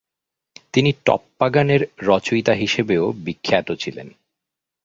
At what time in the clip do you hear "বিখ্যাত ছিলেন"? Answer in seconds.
3.25-4.07